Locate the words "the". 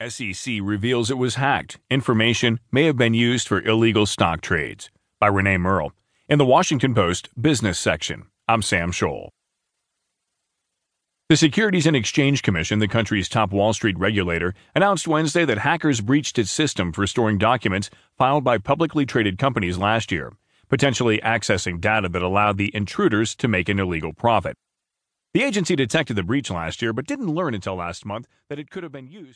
6.38-6.44, 11.30-11.36, 12.78-12.88, 22.58-22.70, 25.32-25.42, 26.16-26.22